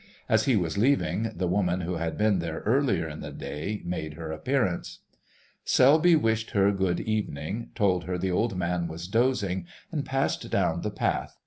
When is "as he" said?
0.27-0.55